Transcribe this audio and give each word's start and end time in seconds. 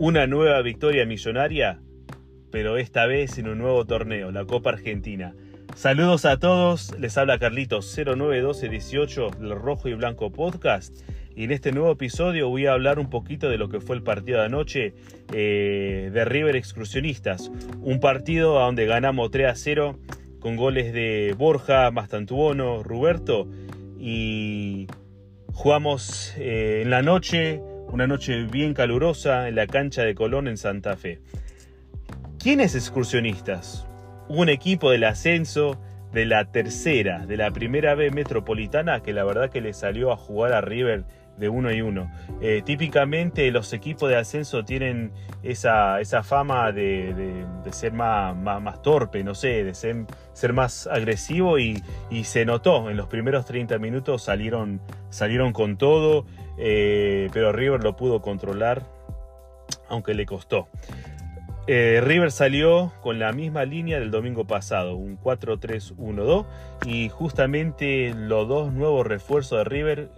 Una 0.00 0.26
nueva 0.26 0.62
victoria 0.62 1.04
millonaria, 1.04 1.78
pero 2.50 2.78
esta 2.78 3.04
vez 3.04 3.36
en 3.36 3.48
un 3.48 3.58
nuevo 3.58 3.84
torneo, 3.84 4.30
la 4.30 4.46
Copa 4.46 4.70
Argentina. 4.70 5.34
Saludos 5.76 6.24
a 6.24 6.38
todos, 6.38 6.98
les 6.98 7.18
habla 7.18 7.38
Carlitos 7.38 7.94
091218 7.94 9.28
del 9.38 9.50
Rojo 9.50 9.90
y 9.90 9.94
Blanco 9.94 10.32
Podcast. 10.32 10.96
Y 11.36 11.44
en 11.44 11.50
este 11.50 11.72
nuevo 11.72 11.92
episodio 11.92 12.48
voy 12.48 12.64
a 12.64 12.72
hablar 12.72 12.98
un 12.98 13.10
poquito 13.10 13.50
de 13.50 13.58
lo 13.58 13.68
que 13.68 13.80
fue 13.80 13.94
el 13.94 14.02
partido 14.02 14.38
de 14.38 14.46
anoche 14.46 14.94
eh, 15.34 16.08
de 16.10 16.24
River 16.24 16.56
Excursionistas. 16.56 17.50
Un 17.82 18.00
partido 18.00 18.54
donde 18.54 18.86
ganamos 18.86 19.30
3 19.30 19.48
a 19.48 19.54
0 19.54 19.98
con 20.38 20.56
goles 20.56 20.94
de 20.94 21.34
Borja, 21.36 21.90
Mastantuono, 21.90 22.82
Roberto. 22.82 23.50
Y 23.98 24.86
jugamos 25.52 26.34
eh, 26.38 26.80
en 26.84 26.88
la 26.88 27.02
noche, 27.02 27.60
una 27.92 28.06
noche 28.06 28.44
bien 28.44 28.74
calurosa 28.74 29.48
en 29.48 29.56
la 29.56 29.66
cancha 29.66 30.02
de 30.02 30.14
Colón 30.14 30.48
en 30.48 30.56
Santa 30.56 30.96
Fe. 30.96 31.20
¿Quiénes 32.38 32.74
excursionistas? 32.74 33.86
Un 34.28 34.48
equipo 34.48 34.90
del 34.90 35.04
ascenso 35.04 35.80
de 36.12 36.24
la 36.24 36.50
tercera, 36.50 37.26
de 37.26 37.36
la 37.36 37.50
primera 37.50 37.94
B 37.94 38.10
metropolitana, 38.10 39.02
que 39.02 39.12
la 39.12 39.24
verdad 39.24 39.50
que 39.50 39.60
le 39.60 39.72
salió 39.72 40.12
a 40.12 40.16
jugar 40.16 40.52
a 40.52 40.60
River 40.60 41.04
de 41.40 41.48
uno 41.48 41.72
y 41.72 41.80
uno. 41.80 42.12
Eh, 42.40 42.62
típicamente 42.64 43.50
los 43.50 43.72
equipos 43.72 44.08
de 44.08 44.16
ascenso 44.16 44.64
tienen 44.64 45.10
esa, 45.42 46.00
esa 46.00 46.22
fama 46.22 46.70
de, 46.70 47.44
ser 47.72 47.92
más, 47.92 48.36
más, 48.36 48.82
torpe, 48.82 49.24
no 49.24 49.34
sé, 49.34 49.64
de 49.64 49.74
ser, 49.74 50.04
ser 50.32 50.52
más 50.52 50.86
agresivo 50.86 51.58
y, 51.58 51.82
se 52.22 52.44
notó. 52.44 52.90
En 52.90 52.96
los 52.96 53.06
primeros 53.06 53.46
30 53.46 53.78
minutos 53.78 54.22
salieron, 54.22 54.80
salieron 55.08 55.52
con 55.52 55.78
todo, 55.78 56.26
eh, 56.58 57.28
pero 57.32 57.50
River 57.50 57.82
lo 57.82 57.96
pudo 57.96 58.20
controlar, 58.20 58.82
aunque 59.88 60.14
le 60.14 60.26
costó. 60.26 60.68
Eh, 61.72 62.00
River 62.02 62.32
salió 62.32 62.92
con 63.00 63.18
la 63.18 63.32
misma 63.32 63.64
línea 63.64 64.00
del 64.00 64.10
domingo 64.10 64.44
pasado, 64.44 64.96
un 64.96 65.16
4-3-1-2, 65.20 66.44
y 66.84 67.08
justamente 67.10 68.12
los 68.12 68.48
dos 68.48 68.72
nuevos 68.72 69.06
refuerzos 69.06 69.58
de 69.58 69.64
River 69.64 70.08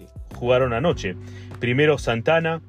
jugaron 0.42 0.72
anoche. 0.72 1.14
Primero 1.60 1.98
Santana 1.98 2.62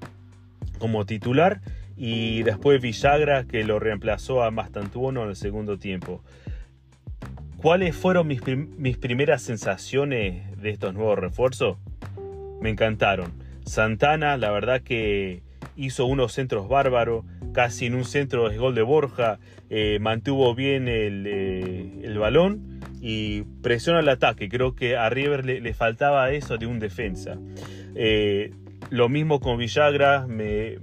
como 0.77 1.07
titular 1.07 1.59
y 1.97 2.43
después 2.43 2.79
Villagra 2.79 3.45
que 3.45 3.63
lo 3.63 3.79
reemplazó 3.79 4.43
a 4.43 4.51
Mastantuono 4.51 5.23
en 5.23 5.29
el 5.29 5.35
segundo 5.35 5.79
tiempo. 5.79 6.21
¿Cuáles 7.57 7.95
fueron 7.95 8.27
mis, 8.27 8.41
mis 8.77 8.97
primeras 8.97 9.41
sensaciones 9.41 10.55
de 10.61 10.69
estos 10.69 10.93
nuevos 10.93 11.17
refuerzos? 11.17 11.77
Me 12.61 12.69
encantaron. 12.69 13.33
Santana, 13.65 14.37
la 14.37 14.51
verdad 14.51 14.81
que 14.81 15.41
hizo 15.75 16.05
unos 16.05 16.31
centros 16.31 16.69
bárbaros, 16.69 17.25
casi 17.53 17.87
en 17.87 17.95
un 17.95 18.05
centro 18.05 18.49
de 18.49 18.57
gol 18.59 18.75
de 18.75 18.83
Borja, 18.83 19.39
eh, 19.71 19.97
mantuvo 19.99 20.53
bien 20.53 20.87
el, 20.87 21.25
eh, 21.25 22.01
el 22.03 22.19
balón 22.19 22.72
y 23.05 23.41
presiona 23.61 23.99
el 23.99 24.07
ataque. 24.07 24.47
Creo 24.47 24.75
que 24.75 24.95
a 24.95 25.09
River 25.09 25.43
le, 25.43 25.73
faltaba 25.73 26.31
eso 26.31 26.57
de 26.57 26.67
un 26.67 26.79
defensa. 26.79 27.37
Eh, 27.95 28.51
lo 28.91 29.09
mismo 29.09 29.41
con 29.41 29.57
Villagra, 29.57 30.25
me, 30.25 30.77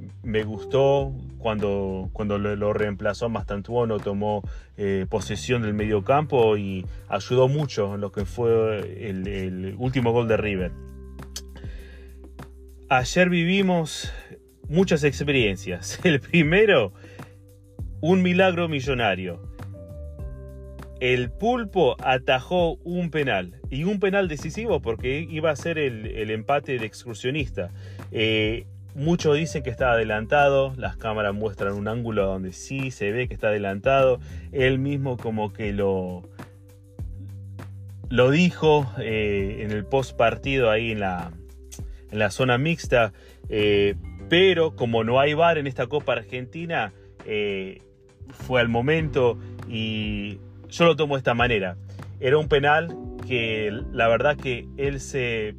gustó 0.45 1.15
cuando, 1.39 2.11
cuando 2.13 2.37
lo, 2.37 2.75
reemplazó 2.75 3.31
Mastantuono, 3.31 3.99
tomó 3.99 4.43
eh, 4.77 5.07
posesión 5.09 5.63
del 5.63 5.73
medio 5.73 6.05
campo 6.05 6.59
y 6.59 6.85
ayudó 7.09 7.49
mucho 7.49 7.95
en 7.95 8.03
lo 8.03 8.13
que 8.13 8.27
fue 8.27 9.09
el 9.09 9.75
último 9.79 10.13
gol 10.13 10.29
de 10.29 10.37
River. 10.37 10.73
Ayer 12.91 13.31
vivimos 13.31 14.13
muchas 14.69 15.05
experiencias. 15.05 15.99
El 16.05 16.21
primero, 16.21 16.93
un 18.03 18.21
milagro 18.21 18.69
millonario 18.69 19.50
el 21.01 21.31
pulpo 21.31 21.97
atajó 22.05 22.75
un 22.85 23.11
penal 23.11 23.55
y 23.71 23.85
un 23.85 23.99
penal 24.01 24.29
decisivo 24.29 24.81
porque 24.81 25.27
iba 25.29 25.51
a 25.51 25.57
ser 25.57 25.79
el, 25.79 26.31
empate 26.31 26.79
de 26.79 26.85
excursionista. 26.85 27.71
Eh, 28.13 28.67
muchos 28.95 29.37
dicen 29.37 29.63
que 29.63 29.71
está 29.71 29.93
adelantado, 29.93 30.75
las 30.77 30.99
cámaras 30.99 31.35
muestran 31.35 31.73
un 31.73 31.89
ángulo 31.89 32.27
donde 32.27 32.53
sí 32.53 32.91
se 32.91 33.13
ve 33.13 33.29
que 33.29 33.35
está 33.35 33.49
adelantado. 33.49 34.21
Él 34.53 34.79
mismo 34.79 35.17
como 35.17 35.55
que 35.55 35.73
lo, 35.73 36.23
lo 38.11 38.31
dijo 38.31 38.93
eh, 38.99 39.61
en 39.63 39.71
el 39.71 39.87
post 39.87 40.15
partido 40.17 40.71
ahí 40.71 40.91
en 40.91 41.01
la, 41.01 41.33
en 42.11 42.19
la 42.19 42.31
zona 42.31 42.59
mixta. 42.59 43.15
Eh, 43.49 43.95
pero 44.29 44.77
como 44.77 45.03
no 45.03 45.19
hay 45.19 45.33
bar 45.33 45.57
en 45.57 45.67
esta 45.67 45.87
Copa 45.87 46.13
Argentina, 46.13 46.93
fue 48.33 48.61
al 48.61 48.69
momento 48.69 49.39
y 49.69 50.39
yo 50.71 50.85
lo 50.85 50.97
tomo 50.97 51.15
de 51.15 51.19
esta 51.19 51.35
manera. 51.35 51.77
Era 52.21 52.39
un 52.39 52.49
penal 52.49 52.97
que 53.27 53.73
la 53.93 54.09
verdad 54.09 54.37
que 54.37 54.67
él 54.77 55.01
se, 55.01 55.55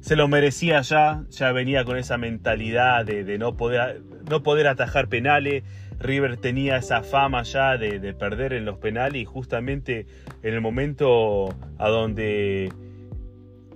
se 0.00 0.16
lo 0.16 0.28
merecía 0.28 0.80
ya, 0.82 1.24
ya 1.30 1.52
venía 1.52 1.84
con 1.84 1.96
esa 1.96 2.16
mentalidad 2.16 3.04
de, 3.04 3.38
no, 3.38 3.56
poder, 3.56 4.02
no 4.28 4.42
poder 4.42 4.66
atajar 4.66 5.08
penales. 5.08 5.64
River 6.00 6.36
tenía 6.36 6.76
esa 6.76 7.02
fama 7.02 7.42
ya 7.42 7.76
de, 7.76 8.14
perder 8.14 8.52
en 8.52 8.64
los 8.64 8.78
penales 8.78 9.22
y 9.22 9.24
justamente 9.24 10.06
en 10.42 10.54
el 10.54 10.60
momento 10.60 11.54
a 11.78 11.88
donde 11.88 12.72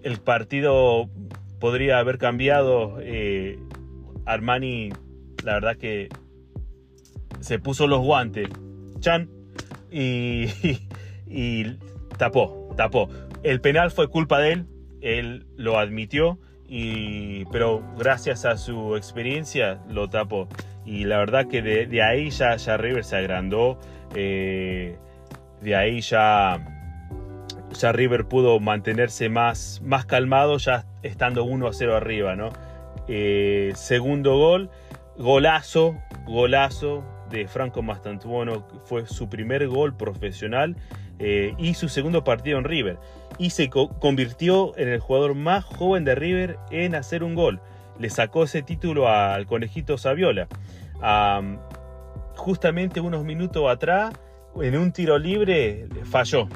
el 0.02 0.18
partido 0.18 1.08
podría 1.58 1.98
haber 1.98 2.18
cambiado, 2.18 2.98
eh, 3.00 3.58
Armani 4.24 4.90
la 5.42 5.54
verdad 5.54 5.76
que 5.76 6.08
se 7.40 7.58
puso 7.58 7.86
los 7.86 8.00
guantes. 8.00 8.48
Chan, 9.00 9.28
y, 11.26 11.76
tapó, 12.16 12.72
tapó. 12.76 13.08
El 13.42 13.60
penal 13.60 13.90
fue 13.90 14.08
culpa 14.08 14.38
de 14.38 14.52
él, 14.52 14.66
él 15.02 15.46
lo 15.56 15.78
admitió, 15.78 16.38
y, 16.66 17.44
pero 17.46 17.82
gracias 17.98 18.44
a 18.46 18.56
su 18.56 18.96
experiencia 18.96 19.80
lo 19.88 20.08
tapó. 20.08 20.48
Y 20.86 21.04
la 21.04 21.18
verdad 21.18 21.46
que 21.46 21.60
de, 21.62 22.02
ahí 22.02 22.30
ya, 22.30 22.56
ya, 22.56 22.76
River 22.76 23.04
se 23.04 23.16
agrandó, 23.16 23.78
eh, 24.14 24.96
de 25.60 25.76
ahí 25.76 26.00
ya, 26.00 26.88
ya 27.78 27.92
River 27.92 28.24
pudo 28.26 28.58
mantenerse 28.60 29.28
más, 29.28 29.80
más 29.84 30.06
calmado 30.06 30.56
ya 30.56 30.86
estando 31.02 31.44
1 31.44 31.66
a 31.66 31.72
0 31.72 31.96
arriba. 31.96 32.34
¿no? 32.34 32.48
Eh, 33.08 33.72
segundo 33.74 34.36
gol, 34.38 34.70
golazo, 35.18 35.96
golazo, 36.24 37.04
de 37.32 37.48
Franco 37.48 37.82
Mastantuono, 37.82 38.64
fue 38.84 39.06
su 39.06 39.28
primer 39.28 39.66
gol 39.66 39.96
profesional 39.96 40.76
eh, 41.18 41.54
y 41.58 41.74
su 41.74 41.88
segundo 41.88 42.22
partido 42.22 42.58
en 42.58 42.64
River. 42.64 42.98
Y 43.38 43.50
se 43.50 43.70
convirtió 43.70 44.76
en 44.78 44.88
el 44.88 45.00
jugador 45.00 45.34
más 45.34 45.64
joven 45.64 46.04
de 46.04 46.14
River 46.14 46.58
en 46.70 46.94
hacer 46.94 47.24
un 47.24 47.34
gol. 47.34 47.60
Le 47.98 48.10
sacó 48.10 48.44
ese 48.44 48.62
título 48.62 49.08
al 49.08 49.46
conejito 49.46 49.98
Saviola. 49.98 50.46
justamente 52.36 53.00
unos 53.00 53.24
minutos 53.24 53.68
atrás, 53.68 54.12
en 54.60 54.76
un 54.76 54.92
tiro 54.92 55.18
libre, 55.18 55.88
falló. 56.04 56.48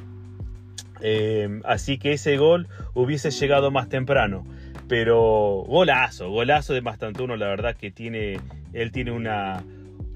Eh, 1.01 1.61
así 1.65 1.99
que 1.99 2.13
ese 2.13 2.37
gol 2.37 2.69
hubiese 2.95 3.31
llegado 3.31 3.71
más 3.71 3.89
temprano. 3.89 4.45
Pero 4.89 5.65
golazo, 5.67 6.31
golazo 6.31 6.75
de 6.75 6.81
Mastantuono, 6.81 7.37
la 7.37 7.47
verdad 7.47 7.75
que 7.75 7.91
tiene, 7.91 8.39
él 8.73 8.93
tiene 8.93 9.11
una, 9.11 9.65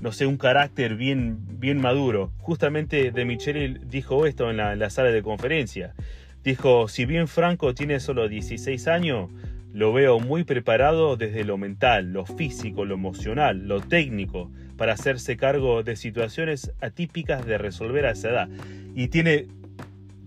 no 0.01 0.13
sé, 0.13 0.27
un 0.27 0.39
carácter 0.39 0.95
bien, 0.95 1.39
bien 1.59 1.81
maduro. 1.81 2.33
Justamente 2.39 3.11
De 3.11 3.25
Micheli 3.25 3.79
dijo 3.85 4.27
esto 4.27 4.51
en 4.51 4.57
la, 4.57 4.91
sala 4.91 5.11
de 5.11 5.23
conferencia. 5.23 5.95
Dijo, 6.43 6.89
si 6.89 7.05
bien 7.05 7.29
Franco 7.29 7.75
tiene 7.75 8.01
solo 8.01 8.29
16 8.29 8.89
años, 8.89 9.31
lo 9.73 9.93
veo 9.93 10.19
muy 10.19 10.45
preparado 10.45 11.17
desde 11.17 11.45
lo 11.45 11.59
mental, 11.59 12.13
lo 12.13 12.25
físico, 12.25 12.85
lo 12.85 12.95
emocional, 12.95 13.69
lo 13.69 13.81
técnico, 13.81 14.51
para 14.77 14.95
hacerse 14.95 15.37
cargo 15.37 15.83
de 15.83 15.97
situaciones 15.97 16.73
atípicas 16.81 17.45
de 17.45 17.59
resolver 17.59 18.07
a 18.07 18.13
esa 18.13 18.31
edad. 18.31 18.49
Y 18.95 19.09
tiene 19.09 19.49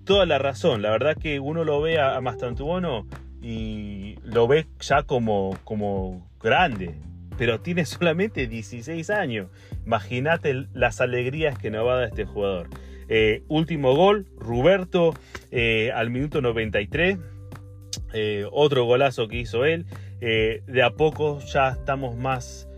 toda 0.05 0.27
la 0.27 0.37
razón. 0.37 0.83
La 0.83 0.91
verdad 0.91 1.17
que 1.17 1.39
uno 1.39 1.63
lo 1.63 1.81
ve 1.81 1.99
a, 1.99 2.21
Mastantuono 2.21 3.07
y 3.41 4.17
lo 4.23 4.47
ve 4.47 4.67
ya 4.79 5.03
como, 5.03 5.57
como 5.63 6.29
grande, 6.39 6.95
pero 7.37 7.59
tiene 7.59 7.85
solamente 7.85 8.47
16 8.47 9.09
años. 9.09 9.49
Imagínate 9.85 10.67
las 10.73 11.01
alegrías 11.01 11.57
que 11.57 11.71
nos 11.71 11.85
va 11.85 11.93
a 11.93 11.95
dar 11.97 12.07
este 12.09 12.25
jugador. 12.25 12.69
Eh, 13.09 13.43
último 13.47 13.95
gol, 13.95 14.27
Roberto 14.37 15.13
eh, 15.51 15.91
al 15.93 16.09
minuto 16.09 16.41
93. 16.41 17.17
Eh, 18.13 18.45
otro 18.51 18.85
golazo 18.85 19.27
que 19.27 19.37
hizo 19.37 19.65
él. 19.65 19.85
de 20.19 20.83
a 20.83 20.91
poco 20.91 21.39
ya 21.39 21.69
estamos 21.69 22.15
más, 22.15 22.69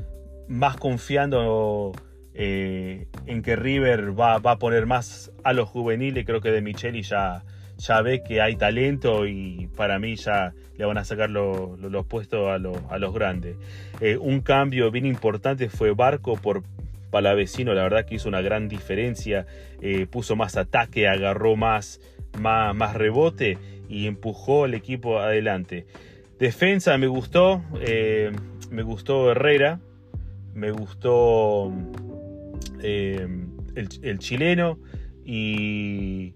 más 0.47 0.77
confiando 0.77 1.91
en 2.33 3.41
que 3.43 3.55
River 3.55 4.19
va, 4.19 4.35
a 4.35 4.59
poner 4.59 4.85
más 4.85 5.31
a 5.43 5.53
los 5.53 5.69
juveniles. 5.69 6.25
Creo 6.25 6.41
que 6.41 6.51
de 6.51 6.61
Micheli 6.61 7.03
ya, 7.03 7.43
ya 7.77 8.01
ve 8.01 8.23
que 8.23 8.41
hay 8.41 8.55
talento 8.55 9.27
y 9.27 9.69
para 9.75 9.99
mí 9.99 10.15
ya 10.15 10.53
le 10.77 10.85
van 10.85 10.97
a 10.97 11.05
sacar 11.05 11.29
los 11.29 12.05
puestos 12.07 12.49
a, 12.49 12.57
los 12.57 13.13
grandes. 13.13 13.55
Eh, 14.01 14.17
un 14.17 14.41
cambio 14.41 14.91
bien 14.91 15.05
importante 15.05 15.69
fue 15.69 15.91
Barco 15.91 16.35
por 16.35 16.63
Palavecino, 17.11 17.73
la 17.73 17.83
verdad 17.83 18.05
que 18.05 18.15
hizo 18.15 18.27
una 18.27 18.41
gran 18.41 18.67
diferencia, 18.67 19.45
eh, 19.81 20.05
puso 20.05 20.35
más 20.35 20.57
ataque, 20.57 21.07
agarró 21.07 21.55
más, 21.55 22.01
más, 22.39 22.75
más 22.75 22.95
rebote 22.95 23.57
y 23.87 24.07
empujó 24.07 24.65
el 24.65 24.73
equipo 24.73 25.19
adelante. 25.19 25.85
Defensa 26.39 26.97
me 26.97 27.07
gustó, 27.07 27.63
eh, 27.79 28.31
me 28.69 28.83
gustó 28.83 29.31
Herrera, 29.31 29.79
me 30.53 30.71
gustó 30.71 31.71
el, 32.81 33.47
el 34.01 34.19
chileno 34.19 34.77
y 35.23 36.33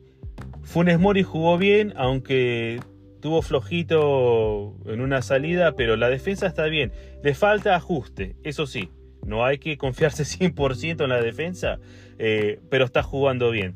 Funes 0.64 1.00
Mori 1.00 1.24
jugó 1.24 1.58
bien, 1.58 1.94
aunque 1.96 2.80
tuvo 3.22 3.42
flojito 3.42 4.76
en 4.86 5.02
una 5.02 5.22
salida, 5.22 5.74
pero 5.76 5.96
la 5.96 6.10
defensa 6.10 6.48
está 6.48 6.66
bien. 6.66 6.92
Le 7.24 7.34
falta 7.34 7.76
ajuste, 7.76 8.36
eso 8.44 8.66
sí. 8.66 8.90
No 9.26 9.46
hay 9.46 9.58
que 9.58 9.78
confiarse 9.78 10.24
100% 10.54 11.04
en 11.04 11.10
la 11.10 11.22
defensa, 11.22 11.80
eh, 12.18 12.60
pero 12.70 12.86
está 12.86 13.04
jugando 13.04 13.52
bien. 13.52 13.76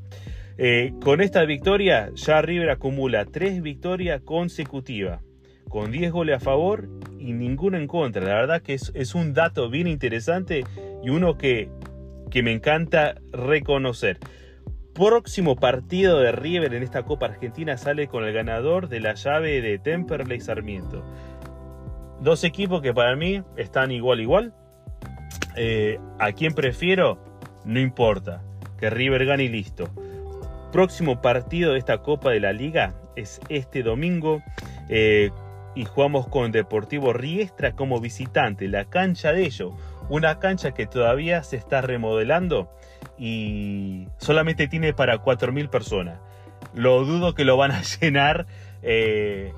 Eh, 0.57 0.93
con 1.01 1.21
esta 1.21 1.43
victoria, 1.45 2.11
ya 2.13 2.41
River 2.41 2.69
acumula 2.69 3.25
tres 3.25 3.61
victorias 3.61 4.21
consecutivas, 4.21 5.21
con 5.67 5.91
10 5.91 6.11
goles 6.11 6.35
a 6.35 6.39
favor 6.39 6.87
y 7.17 7.33
ninguno 7.33 7.77
en 7.77 7.87
contra. 7.87 8.23
La 8.23 8.35
verdad 8.35 8.61
que 8.61 8.75
es, 8.75 9.15
un 9.15 9.33
dato 9.33 9.69
bien 9.69 9.87
interesante 9.87 10.63
y 11.03 11.09
uno 11.09 11.37
que, 11.37 11.69
que 12.29 12.43
me 12.43 12.51
encanta 12.51 13.15
reconocer 13.31 14.19
próximo 14.93 15.55
partido 15.55 16.19
de 16.19 16.31
River 16.31 16.73
en 16.73 16.83
esta 16.83 17.03
Copa 17.03 17.25
Argentina 17.25 17.77
sale 17.77 18.07
con 18.07 18.23
el 18.23 18.33
ganador 18.33 18.89
de 18.89 18.99
la 18.99 19.15
llave 19.15 19.61
de 19.61 19.79
Temperley 19.79 20.39
Sarmiento. 20.39 21.03
Dos 22.21 22.43
equipos 22.43 22.81
que 22.81 22.93
para 22.93 23.15
mí 23.15 23.43
están 23.57 23.91
igual 23.91 24.21
igual. 24.21 24.53
Eh, 25.55 25.99
¿A 26.19 26.31
quién 26.31 26.53
prefiero? 26.53 27.19
No 27.65 27.79
importa. 27.79 28.43
Que 28.77 28.89
River 28.89 29.25
gane 29.25 29.43
y 29.43 29.49
listo. 29.49 29.89
Próximo 30.71 31.21
partido 31.21 31.73
de 31.73 31.79
esta 31.79 31.99
Copa 31.99 32.31
de 32.31 32.39
la 32.39 32.53
Liga 32.53 32.93
es 33.15 33.41
este 33.49 33.83
domingo. 33.83 34.41
Eh, 34.89 35.31
y 35.75 35.85
jugamos 35.85 36.27
con 36.27 36.51
Deportivo 36.51 37.13
Riestra 37.13 37.73
como 37.73 37.99
visitante. 37.99 38.67
La 38.67 38.85
cancha 38.85 39.33
de 39.33 39.43
ellos. 39.43 39.73
Una 40.09 40.39
cancha 40.39 40.71
que 40.71 40.85
todavía 40.85 41.43
se 41.43 41.57
está 41.57 41.81
remodelando 41.81 42.69
y 43.17 44.07
solamente 44.17 44.67
tiene 44.67 44.93
para 44.93 45.21
4.000 45.21 45.69
personas. 45.69 46.19
Lo 46.73 47.03
dudo 47.05 47.35
que 47.35 47.45
lo 47.45 47.57
van 47.57 47.71
a 47.71 47.81
llenar. 48.01 48.47
Eh, 48.81 49.53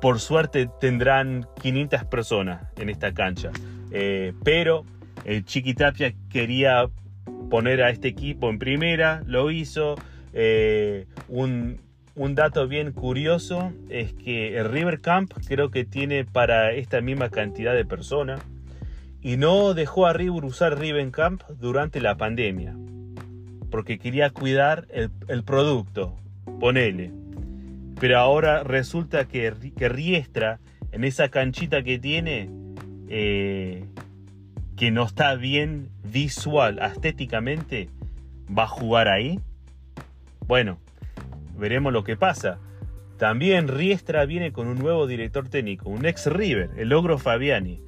por 0.00 0.20
suerte 0.20 0.68
tendrán 0.80 1.46
500 1.60 2.04
personas 2.04 2.62
en 2.76 2.88
esta 2.88 3.12
cancha. 3.12 3.50
Eh, 3.90 4.32
pero 4.44 4.84
el 5.24 5.44
Chiquitapia 5.44 6.14
quería 6.30 6.88
poner 7.50 7.82
a 7.82 7.90
este 7.90 8.08
equipo 8.08 8.48
en 8.48 8.58
primera, 8.58 9.22
lo 9.26 9.50
hizo. 9.50 9.96
Eh, 10.34 11.06
un, 11.28 11.80
un, 12.14 12.34
dato 12.34 12.68
bien 12.68 12.92
curioso 12.92 13.72
es 13.88 14.12
que 14.12 14.58
el 14.58 14.70
River 14.70 15.00
Camp 15.00 15.32
creo 15.48 15.70
que 15.70 15.84
tiene 15.84 16.24
para 16.24 16.72
esta 16.72 17.00
misma 17.00 17.30
cantidad 17.30 17.74
de 17.74 17.84
personas 17.84 18.40
y 19.20 19.36
no 19.36 19.74
dejó 19.74 20.06
a 20.06 20.12
River 20.12 20.44
usar 20.44 20.78
Rivencamp 20.78 21.42
durante 21.58 22.00
la 22.00 22.16
pandemia, 22.16 22.76
porque 23.70 23.98
quería 23.98 24.30
cuidar 24.30 24.86
el, 24.90 25.42
producto, 25.42 26.16
ponele. 26.60 27.12
Pero 28.00 28.18
ahora 28.18 28.62
resulta 28.62 29.26
que, 29.26 29.52
que, 29.76 29.88
Riestra, 29.88 30.60
en 30.92 31.02
esa 31.04 31.30
canchita 31.30 31.82
que 31.82 31.98
tiene, 31.98 32.48
eh, 33.08 33.84
que 34.76 34.90
no 34.92 35.04
está 35.04 35.34
bien 35.34 35.88
visual, 36.04 36.78
estéticamente, 36.78 37.90
va 38.56 38.64
a 38.64 38.68
jugar 38.68 39.08
ahí. 39.08 39.40
Bueno, 40.46 40.78
veremos 41.58 41.92
lo 41.92 42.04
que 42.04 42.16
pasa. 42.16 42.60
También 43.18 43.66
Riestra 43.66 44.24
viene 44.26 44.52
con 44.52 44.68
un 44.68 44.78
nuevo 44.78 45.08
director 45.08 45.48
técnico, 45.48 45.90
un 45.90 46.06
ex 46.06 46.26
River, 46.26 46.70
el 46.76 46.92
Ogro 46.92 47.18
Fabiani 47.18 47.87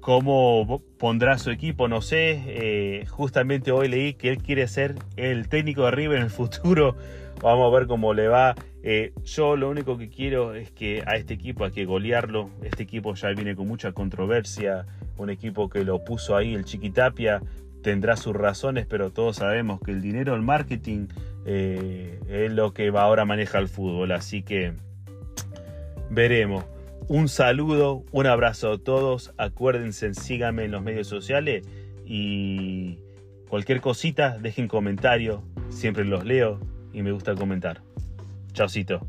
cómo 0.00 0.82
pondrá 0.98 1.38
su 1.38 1.50
equipo, 1.50 1.88
no 1.88 2.02
sé. 2.02 2.42
Eh, 2.46 3.06
justamente 3.08 3.72
hoy 3.72 3.88
leí 3.88 4.14
que 4.14 4.30
él 4.30 4.38
quiere 4.38 4.68
ser 4.68 4.94
el 5.16 5.48
técnico 5.48 5.84
de 5.84 5.90
River 5.90 6.18
en 6.18 6.24
el 6.24 6.30
futuro. 6.30 6.96
Vamos 7.42 7.72
a 7.72 7.76
ver 7.76 7.86
cómo 7.86 8.14
le 8.14 8.28
va. 8.28 8.54
Eh, 8.82 9.12
yo 9.24 9.56
lo 9.56 9.68
único 9.70 9.98
que 9.98 10.08
quiero 10.08 10.54
es 10.54 10.70
que 10.70 11.02
a 11.06 11.16
este 11.16 11.34
equipo 11.34 11.64
hay 11.64 11.70
que 11.70 11.84
golearlo. 11.84 12.50
Este 12.62 12.82
equipo 12.82 13.14
ya 13.14 13.28
viene 13.30 13.54
con 13.54 13.68
mucha 13.68 13.92
controversia. 13.92 14.86
Un 15.16 15.30
equipo 15.30 15.68
que 15.68 15.84
lo 15.84 16.04
puso 16.04 16.36
ahí 16.36 16.54
el 16.54 16.64
Chiquitapia. 16.64 17.42
Tendrá 17.82 18.16
sus 18.16 18.34
razones, 18.34 18.86
pero 18.86 19.10
todos 19.10 19.36
sabemos 19.36 19.80
que 19.80 19.92
el 19.92 20.02
dinero, 20.02 20.34
el 20.34 20.42
marketing, 20.42 21.06
eh, 21.46 22.18
es 22.28 22.52
lo 22.52 22.72
que 22.72 22.88
ahora 22.88 23.24
maneja 23.24 23.58
el 23.58 23.68
fútbol. 23.68 24.10
Así 24.12 24.42
que 24.42 24.72
veremos. 26.10 26.64
Un 27.08 27.28
saludo, 27.28 28.04
un 28.12 28.26
abrazo 28.26 28.72
a 28.72 28.78
todos. 28.78 29.32
Acuérdense, 29.38 30.12
síganme 30.12 30.64
en 30.64 30.72
los 30.72 30.82
medios 30.82 31.06
sociales 31.06 31.66
y 32.04 32.98
cualquier 33.48 33.80
cosita, 33.80 34.36
dejen 34.36 34.68
comentario. 34.68 35.42
Siempre 35.70 36.04
los 36.04 36.26
leo 36.26 36.60
y 36.92 37.00
me 37.00 37.12
gusta 37.12 37.34
comentar. 37.34 37.80
Chaucito. 38.52 39.06